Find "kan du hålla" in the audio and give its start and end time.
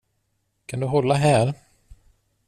0.65-1.13